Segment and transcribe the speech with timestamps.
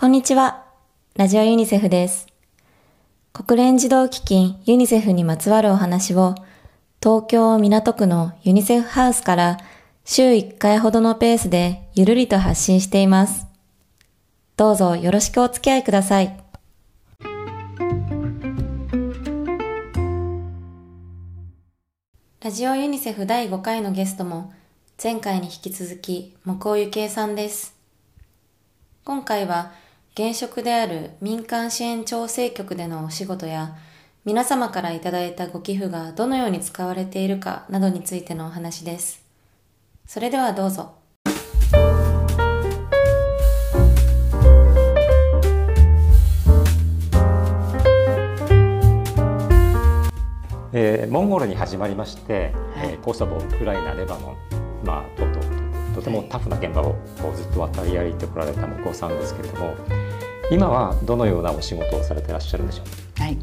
[0.00, 0.64] こんにちは。
[1.14, 2.26] ラジオユニセフです。
[3.34, 6.36] 国連児童基金ユニセフにまつわるお話を
[7.02, 9.58] 東京港区のユニセフハウスから
[10.06, 13.46] 週1回ほどのペースでゆるりと発信しています。
[14.56, 16.34] どうぞよろしくお付き合いください。
[22.42, 24.50] ラジオユニセフ第5回のゲストも
[25.02, 27.74] 前回に引き続き木尾ゆきえさんです。
[29.04, 29.72] 今回は
[30.22, 33.74] 現職である民間支援調整局でのお仕事や
[34.26, 39.24] 皆様からいただいたご寄付がどのように使われているかなどについてのお話です。
[40.04, 40.92] それではどうぞ。
[50.74, 54.36] えーモンゴルに始まりまして、えーコソボウクライナレバノ
[54.82, 55.59] ン、まあ、とと
[55.94, 59.74] とてもタフな現場をこうずっと渡り歩いてこられた向こうさんですけれども
[60.50, 62.82] 今はどのようなお仕事をされていらっしゃるんでしょ
[63.18, 63.22] う？
[63.22, 63.38] はい、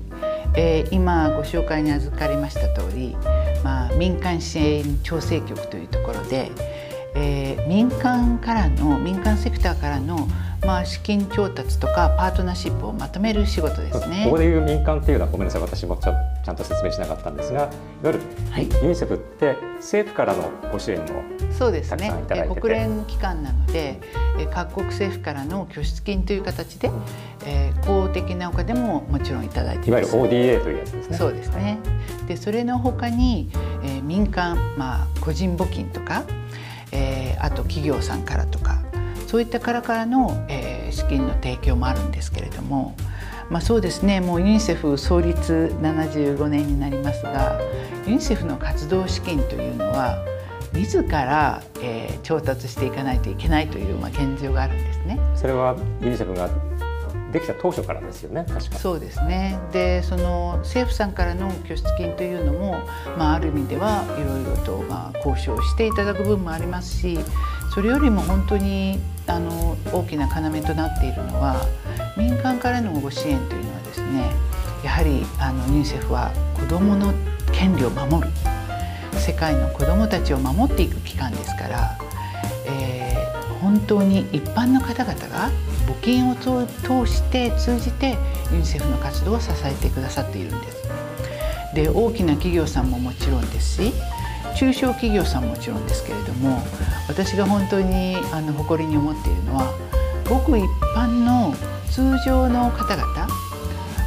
[0.56, 3.16] えー今ご紹介に預かりました通り、
[3.64, 6.52] まあ、民間支援調整局というところで、
[7.16, 10.28] えー民間からの民間セクターからの、
[10.66, 14.24] まあ、資金調達とかパートナーシップをまとめる仕事ですね。
[14.26, 14.38] ここ。
[14.38, 15.62] でいう民間っていうのはごめんなさい。
[15.62, 16.12] 私もちゃ
[16.48, 17.70] ちゃんと説明しなかったんですがいわ
[18.06, 18.20] ゆる、
[18.52, 18.70] はい。
[18.82, 21.06] ユニセフって政府からのご支援も
[21.52, 22.10] そうですね。
[22.62, 24.00] 国連機関なので、
[24.40, 26.90] えー各国政府からの拠出金という形で、
[27.46, 30.16] えー公的なお金ももちろんいただいています。
[30.16, 31.18] いわゆる ODA というやつですね。
[31.18, 31.80] そうですね。
[32.30, 33.50] でそれの他に、
[33.84, 36.24] えー民間、まあ、個人募金とか、
[36.94, 38.82] えーあと企業さんからとか
[39.28, 42.96] そういったからからの、えー資金の提供もあるんですけれども、
[43.50, 44.20] まあ、そうですね。
[44.20, 47.60] もうユニセフ創立75年になりますが
[48.06, 50.18] ユニセフの活動資金というのは
[50.74, 55.18] 自ら、えー調達していかないといけないという、まあ、現状があるんですね。
[55.34, 56.50] それはユニセフが
[57.32, 58.46] できた当初からですよね。
[58.48, 58.76] 確か。
[58.78, 59.58] そうですね。
[59.72, 62.82] でその政府さんからの拠出金というのも、
[63.18, 67.20] まあ、ある意味ではいろいろとまあ交渉していただく部分もありますし
[67.74, 71.66] それよりも本当にあの大きな要となっているのは
[72.18, 74.32] 民間からのご支援というのはですね
[74.84, 77.14] やはりあのユニセフは子どもの
[77.52, 78.32] 権利を守る
[79.20, 81.98] 世界の子どもたちを守っていく機関ですから、
[82.68, 83.08] えー
[83.62, 85.50] 本当に一般の方々が
[85.88, 86.66] 募金を通
[87.12, 88.18] して通じて
[88.52, 90.88] ユニセフの活動を支えてくださっているんです。
[91.74, 93.94] で大きな企業さんももちろんですし
[94.58, 96.62] 中小企業さんもちろんですけれども
[97.08, 99.74] 私が本当にあの誇りに思っているのは
[100.28, 101.54] ごく一般の
[101.92, 103.28] 通常の方々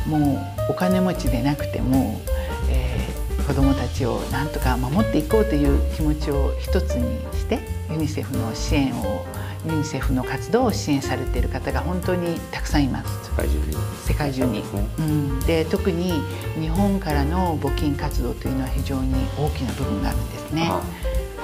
[0.07, 2.21] もうお金持ちでなくても、
[2.69, 7.59] えー子どもたちをなんとか守っていこうという気持ちを一つにして
[7.91, 9.27] ユニセフの支援を
[9.67, 13.31] ユニセフの活動を支援されている方が本当にたくさんいます。
[13.31, 13.65] 世界中に。
[14.07, 14.63] 世界中に。
[14.99, 16.13] うん、で特に
[16.59, 20.71] 日本からの募金活動というのは非常に大きな部分があるんですね。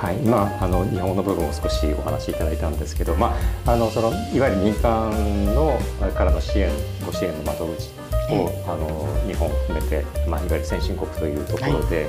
[0.00, 3.34] はい、今あの日本の部分を少しお話しいただいたんですけど、ま
[3.64, 5.10] あ、あのそのいわゆる民間
[5.54, 5.78] の
[6.14, 6.70] からの支援
[7.04, 7.90] ご支援の窓口
[8.30, 12.08] を、えあの日本を含めて、まあ、いわゆる先進国というところで、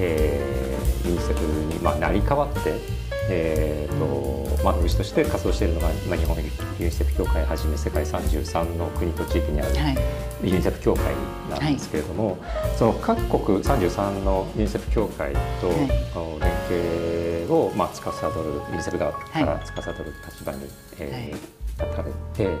[0.00, 0.70] えー
[1.04, 1.40] ユニセフ
[1.72, 2.74] に、まあ、成り代わって、
[3.30, 6.42] えーと窓口として活動しているのが、まあ、日本ユ
[6.84, 9.96] ニセフ協会はじめ世界33の国と地域にある、はい、
[10.44, 11.14] ユニセフ協会
[11.48, 12.36] なんですけれども、
[12.76, 15.32] その各国33のユニセフ協会
[15.62, 19.94] と連携を、まあ、司るユニセフ側から司る
[20.26, 20.58] 立場に、
[20.98, 22.58] えー立たれて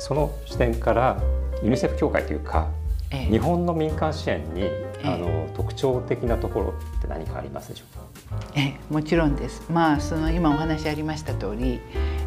[0.00, 1.22] その視点から
[1.62, 2.68] ユニセフ協会というか
[3.12, 3.30] ええ。
[3.30, 4.90] 日本の民間支援に、え。
[5.04, 8.19] あの特徴的なところって何かありますでしょうか？
[8.54, 9.62] えもちろんです。
[9.70, 11.80] まあその今お話ありました通り、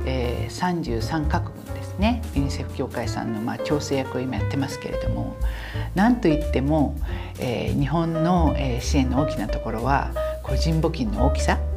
[0.06, 5.36] えー、33カ国ですねユニセフ協会さんのまあ調整役を今やってますけれども
[5.96, 6.97] なんといっても、
[7.40, 10.12] えー日本の、えー支援の大きなところは
[10.44, 11.59] 個人募金の大きさ。
[11.68, 11.74] うん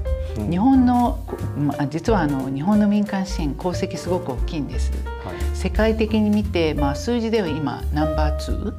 [0.51, 1.19] 日本の、
[1.89, 4.93] 実はあの日本の民間支援功績すごく大きいんです。
[5.25, 8.73] はい世界的に見て、まあ、数字では今ナンバー2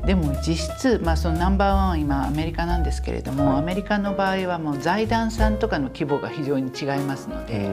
[0.00, 0.06] うん。
[0.06, 3.58] でも実質、まあ、そのナンバーワンは今アメリカなんですけれども、はい。
[3.60, 7.70] アメリカの場合はもう財団さんとかの規模が非常に違いますので、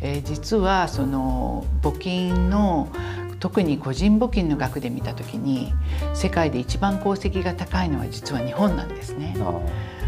[0.00, 2.92] えー実はその募金の
[3.40, 5.72] 特に個人募金の額で見た時に
[6.14, 9.34] 世界で一番功績が高いのは実は日本なんですね。
[9.40, 9.60] あ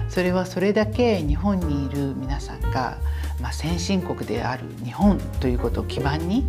[0.09, 2.99] それはそれだけ日本にいる皆さんが、
[3.41, 6.45] まあ、先進国である日本ということを基盤に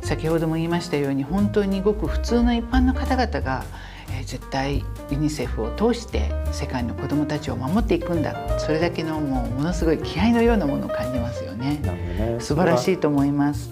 [0.00, 3.64] 先ほども言いましたように本当にごく普通の一般の方々が、
[4.08, 8.58] えー絶対ユニセフを通して世界の子どもたちを守っていくんだ。
[8.60, 11.60] それだけのもうものすごい気合のようなものを感じますよね。
[11.60, 12.36] ね。
[12.40, 13.70] 素晴らしいいと思います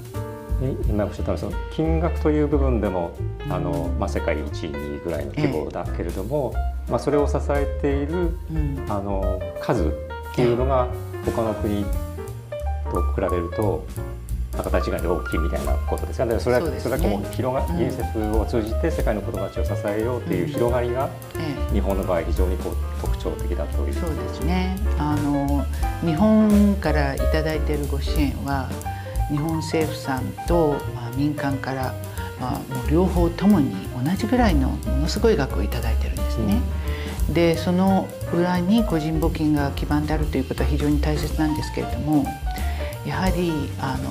[0.89, 3.17] 今おっしゃったのはその金額という部分でも
[3.49, 6.53] あの、まあ、世界1位2位ぐらいの規模だけれども、
[6.89, 8.37] まあ、それを支えている、
[8.89, 10.89] あの数っていうのが
[11.25, 11.85] 他の国
[12.91, 13.85] と比べると
[14.57, 16.41] 形が大きいみたいなことですよね。
[16.41, 21.09] それはそれだけも広が、ユニセフを通じて世界の子どもたちを支えようという広がりが、
[21.73, 23.95] 日本の場合非常にこう特徴的だという。
[23.95, 24.77] そうですね。
[24.99, 25.65] あの
[26.05, 28.69] 日本からいただいているご支援は
[29.31, 31.95] 日本政府さんと、まあ、民間から、
[32.41, 36.61] まあ、もう両方ともに同じぐらいのものすごい額をいただいてるんですね。
[37.29, 42.25] うん、でその裏に個人募金が基盤であるということは非常に大切なんですけれども
[43.07, 44.11] やはりあの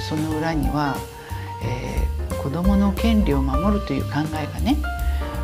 [0.00, 0.96] その裏には、
[1.64, 4.76] えー、子どもの権利を守るという考えがね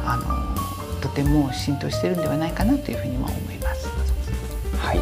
[0.05, 3.89] あのとても浸透しているんではないかなというふうにも思います。
[4.79, 5.01] はい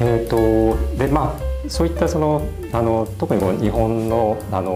[0.00, 2.42] えーと、でまあそういったその
[2.72, 4.74] あの特に日本のあの、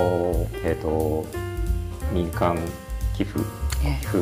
[0.65, 1.25] えーと、
[2.13, 2.59] 民間
[3.17, 3.41] 寄付
[3.83, 4.19] 寄付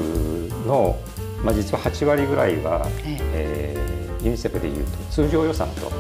[0.67, 0.99] の、
[1.45, 3.77] まあ、実は8割ぐらいは、ええ。
[4.23, 5.91] ー、ユニセフでいうと通常予算と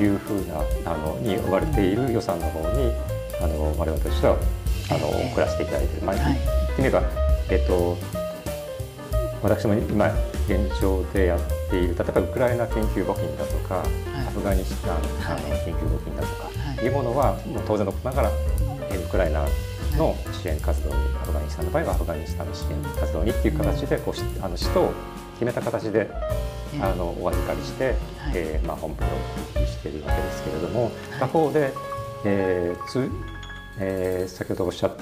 [0.00, 0.06] い。
[0.06, 2.92] うふうな、はい、あのに呼ばれている予算の方に
[3.40, 4.36] あの我々としては
[4.90, 6.42] あの、えー、送らせていただいている、まあ、言って
[6.78, 7.02] みれば、
[7.48, 7.96] えっ、と
[9.42, 10.10] 私も今
[10.50, 18.32] 現状でやっている例えばウクライナ研究募金だとか、はい、アフガニスタン、あの研究募金だとか、はい、いうものはもう当然のことながら、ウ
[19.08, 19.46] クライナ
[19.96, 24.92] の支援活動に、アフガニスタンの場合はアフガニスタンの支援活動にっていう形でこうあの使途を
[25.34, 26.10] 決めた形で
[26.80, 27.96] あのお預かりして、はい、
[28.34, 29.08] えー、まあ、本部を
[29.62, 31.72] おしているわけですけれども、はい、他方で、
[32.24, 33.08] えーつ
[33.78, 34.96] えー、先ほどおっしゃっ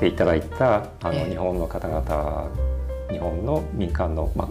[0.00, 2.50] ていただいたあの、日本の方々
[3.10, 4.48] 日本の民間の、まあ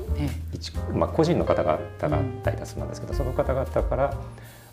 [0.54, 4.14] 一まあ、個人の方々が大多数なんですけど、その方々から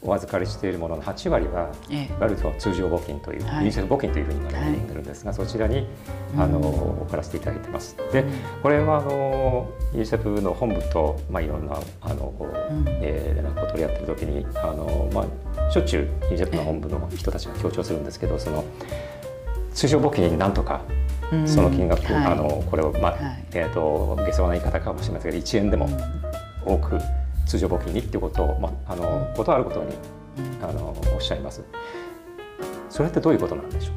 [0.03, 5.87] お預かりしているものの8割は、ええ、いわゆる通常募金という、はい、ユニセフ募金というふうに呼んでるんですが、はい、そちらに
[6.37, 7.97] あの、送らせていただいてます。
[8.12, 8.25] で、
[8.62, 15.27] これはあのユニセフの本部と、まあ、いろんなあの、うん、えー、連絡を取り合ってる時にあの、ま
[15.67, 18.65] あ、しょっちゅうユニセフの本部の人たちが強調するんですけどその
[19.73, 20.83] 通常募金になんとか
[21.46, 23.17] その金額、うん、あのこれを、まあ
[23.52, 25.88] えーと、下世話な言い方かもしれませんけど1円でも
[26.64, 26.99] 多く
[27.46, 29.94] 通常募金にっていうことを、まあ、あのことあることに
[30.62, 31.64] あのおっしゃいます。
[32.90, 33.94] それってどういうことなんでしょう？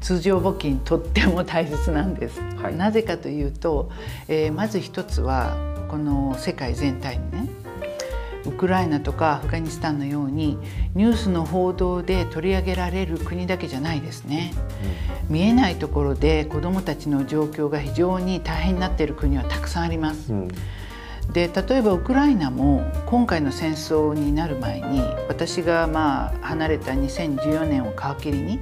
[0.00, 3.90] 通常募金とっても大切なんです、はい、なぜかというと、
[4.28, 5.56] えー、まず一つは
[5.88, 7.48] この世界全体にね
[8.46, 10.58] ウクライナとかアフガニスタンのように
[10.94, 14.52] ニュースの報道で取り上げられる国だけじゃないですね、
[15.28, 20.32] うん、見えないところで子どもたちの状況が非常に大変になっている国はたくさんあります。
[20.32, 20.48] うん
[21.32, 28.58] で例えばウクライナも今回の戦争になる前に私がまあ離れた2014年を皮切りに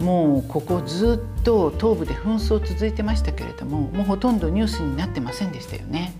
[0.00, 6.12] もうここずっと東部で紛争続いてましたけれどももうほとんどニュースになってませんでしたよね。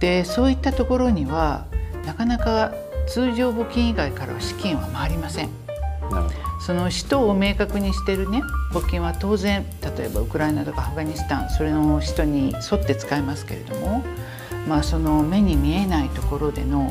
[0.00, 1.66] でそういったところには
[2.04, 2.72] なかなか
[3.06, 5.50] 通常募金以外からは資金は回りません。
[6.60, 8.42] その使途を明確にしてるね
[8.72, 9.64] 募金は当然
[9.96, 14.02] 例えばウクライナとかアフガニスタンそれの使途に沿って使いますけれども、
[14.66, 16.90] まあ、その目に見えないところでの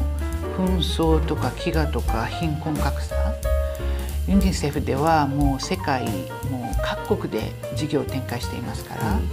[0.57, 3.15] 紛争とか飢餓とか貧困格差
[4.27, 6.05] ユニセフではもう世界
[6.49, 9.29] もう各国で事業を展開していますから、うん、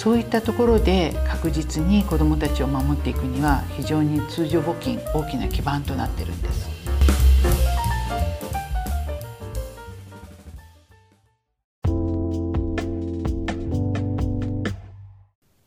[0.00, 6.70] そういったところで確実に子どもたちを守っていくには非常に通常募金大きな基盤となってるんです。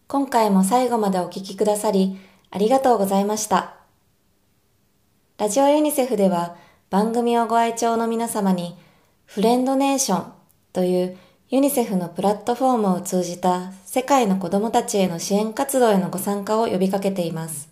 [0.08, 2.18] 今回も最後までお聞きくださり
[2.50, 3.76] ありがとうございました。
[5.38, 6.56] ラジオユニセフでは
[6.90, 8.76] 番組をご愛聴の皆様に
[9.28, 10.34] フレンドネーション
[10.74, 11.18] という
[11.50, 17.70] ユニセフのプラットフォームを通じた世界の子供たちへの支援活動へのご参加を呼びかけています。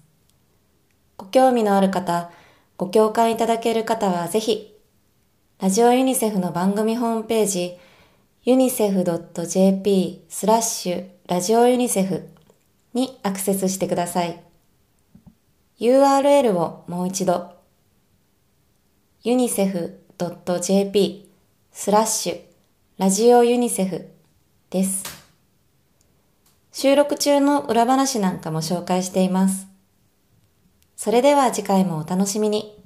[1.17, 2.29] ご興味のある方、
[2.77, 4.77] ご共感いただける方はぜひ、
[5.59, 7.75] ラジオユニセフの番組ホームページ、
[8.45, 12.29] unicef.jp スラッシュラジオユニセフ
[12.93, 14.43] にアクセスしてください。
[15.79, 17.49] URL をもう一度
[19.25, 21.25] unicef.jp
[21.71, 22.41] スラッシュ
[22.99, 24.07] ラジオユニセフ
[24.69, 25.20] です。
[26.81, 29.67] 収録中の裏話なんかも紹介しています。
[30.95, 32.80] それでは次回もお楽しみに。